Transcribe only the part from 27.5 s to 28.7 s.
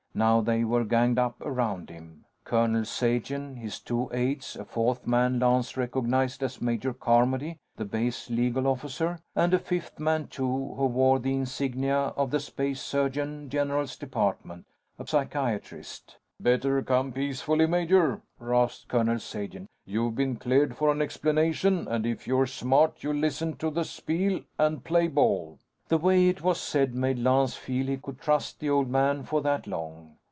feel he could trust the